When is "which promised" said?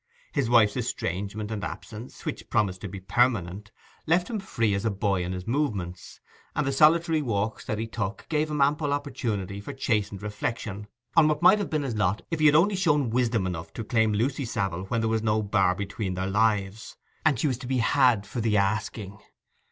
2.25-2.81